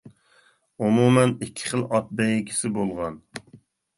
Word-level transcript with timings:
ئومۇمەن 0.85 1.33
ئىككى 1.33 1.69
خىل 1.73 1.85
ئات 1.97 2.09
بەيگىسى 2.21 2.71
بولغان. 2.79 3.21